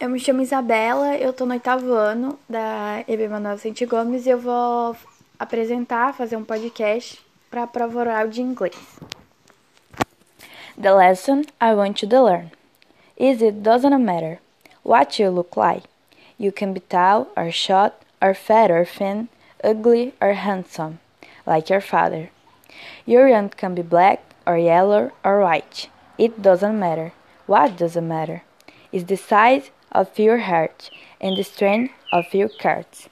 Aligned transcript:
Eu 0.00 0.08
me 0.08 0.18
chamo 0.18 0.40
Isabela, 0.40 1.14
eu 1.18 1.30
tô 1.30 1.44
no 1.44 1.52
oitavo 1.52 1.92
ano 1.92 2.38
da 2.48 3.04
EB 3.06 3.28
Manuel 3.28 3.58
Sente 3.58 3.84
Gomes 3.84 4.24
e 4.24 4.30
eu 4.30 4.38
vou 4.38 4.96
apresentar, 5.38 6.14
fazer 6.14 6.36
um 6.36 6.42
podcast 6.42 7.22
para 7.50 7.64
a 7.64 7.66
prova 7.66 7.98
oral 7.98 8.28
de 8.28 8.40
inglês. 8.40 8.98
The 10.80 10.90
lesson 10.90 11.42
I 11.60 11.74
want 11.74 12.00
you 12.00 12.08
to 12.08 12.24
learn 12.24 12.50
is 13.18 13.42
it 13.42 13.60
doesn't 13.60 13.94
matter 14.02 14.38
what 14.82 15.22
you 15.22 15.30
look 15.30 15.54
like. 15.54 15.86
You 16.38 16.50
can 16.50 16.72
be 16.72 16.80
tall 16.80 17.26
or 17.36 17.52
short 17.52 17.92
or 18.22 18.34
fat 18.34 18.70
or 18.70 18.86
thin, 18.86 19.28
ugly 19.62 20.14
or 20.18 20.32
handsome, 20.32 20.98
like 21.46 21.70
your 21.70 21.82
father. 21.82 22.30
Your 23.04 23.28
aunt 23.28 23.58
can 23.58 23.74
be 23.74 23.82
black 23.82 24.20
or 24.46 24.56
yellow 24.56 25.12
or 25.22 25.42
white. 25.42 25.90
It 26.16 26.40
doesn't 26.40 26.78
matter. 26.78 27.12
What 27.46 27.76
doesn't 27.76 28.08
matter 28.08 28.44
is 28.92 29.04
the 29.04 29.18
size 29.18 29.70
of 29.92 30.18
your 30.18 30.38
heart 30.38 30.90
and 31.20 31.36
the 31.36 31.44
strength 31.44 31.94
of 32.12 32.32
your 32.34 32.48
cards. 32.48 33.08